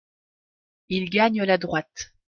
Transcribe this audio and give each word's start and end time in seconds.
Il 0.89 1.11
gagne 1.11 1.43
la 1.43 1.59
droite. 1.59 2.15